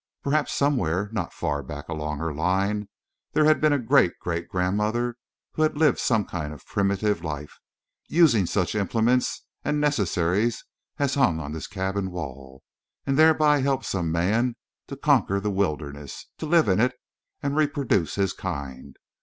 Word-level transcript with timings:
Perhaps 0.23 0.51
somewhere 0.55 1.11
not 1.13 1.31
far 1.31 1.61
back 1.61 1.87
along 1.87 2.17
her 2.17 2.33
line 2.33 2.89
there 3.33 3.45
had 3.45 3.61
been 3.61 3.71
a 3.71 3.77
great 3.77 4.13
great 4.19 4.49
grandmother 4.49 5.15
who 5.51 5.61
had 5.61 5.77
lived 5.77 5.99
some 5.99 6.25
kind 6.25 6.51
of 6.51 6.61
a 6.61 6.65
primitive 6.73 7.23
life, 7.23 7.59
using 8.07 8.47
such 8.47 8.73
implements 8.73 9.45
and 9.63 9.79
necessaries 9.79 10.65
as 10.97 11.13
hung 11.13 11.39
on 11.39 11.51
this 11.51 11.67
cabin 11.67 12.09
wall, 12.09 12.63
and 13.05 13.15
thereby 13.15 13.61
helped 13.61 13.85
some 13.85 14.11
man 14.11 14.55
to 14.87 14.97
conquer 14.97 15.39
the 15.39 15.51
wilderness, 15.51 16.29
to 16.39 16.47
live 16.47 16.67
in 16.67 16.79
it, 16.79 16.95
and 17.43 17.55
reproduce 17.55 18.15
his 18.15 18.33
kind. 18.33 18.97